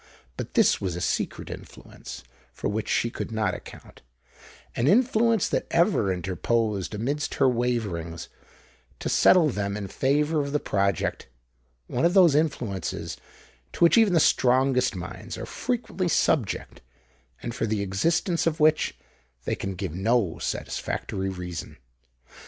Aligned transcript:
But 0.35 0.55
this 0.55 0.81
was 0.81 0.95
a 0.95 0.99
secret 0.99 1.51
influence 1.51 2.23
for 2.51 2.67
which 2.69 2.89
she 2.89 3.11
could 3.11 3.31
not 3.31 3.53
account,—an 3.53 4.87
influence 4.87 5.47
that 5.49 5.67
ever 5.69 6.11
interposed 6.11 6.95
amidst 6.95 7.35
her 7.35 7.47
waverings, 7.47 8.27
to 8.97 9.09
settle 9.09 9.49
them 9.49 9.77
in 9.77 9.87
favour 9.87 10.41
of 10.41 10.53
the 10.53 10.59
project,—one 10.59 12.03
of 12.03 12.15
those 12.15 12.33
influences 12.33 13.17
to 13.73 13.83
which 13.83 13.95
even 13.95 14.13
the 14.13 14.19
strongest 14.19 14.95
minds 14.95 15.37
are 15.37 15.45
frequently 15.45 16.07
subject, 16.07 16.81
and 17.43 17.53
for 17.53 17.67
the 17.67 17.83
existence 17.83 18.47
of 18.47 18.59
which 18.59 18.97
they 19.45 19.53
can 19.53 19.75
give 19.75 19.93
no 19.93 20.39
satisfactory 20.39 21.29
reason. 21.29 21.77